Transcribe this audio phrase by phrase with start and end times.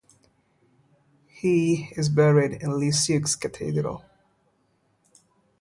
[1.27, 4.03] He is buried in Lisieux Cathedral.